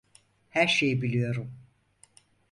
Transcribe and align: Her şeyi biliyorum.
Her 0.49 0.67
şeyi 0.67 1.01
biliyorum. 1.01 1.51